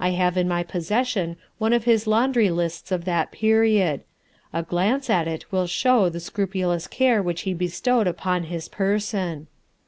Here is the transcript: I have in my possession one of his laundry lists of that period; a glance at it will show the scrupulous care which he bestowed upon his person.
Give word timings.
I 0.00 0.08
have 0.08 0.36
in 0.36 0.48
my 0.48 0.64
possession 0.64 1.36
one 1.58 1.72
of 1.72 1.84
his 1.84 2.08
laundry 2.08 2.50
lists 2.50 2.90
of 2.90 3.04
that 3.04 3.30
period; 3.30 4.00
a 4.52 4.64
glance 4.64 5.08
at 5.08 5.28
it 5.28 5.52
will 5.52 5.68
show 5.68 6.08
the 6.08 6.18
scrupulous 6.18 6.88
care 6.88 7.22
which 7.22 7.42
he 7.42 7.54
bestowed 7.54 8.08
upon 8.08 8.42
his 8.42 8.68
person. 8.68 9.46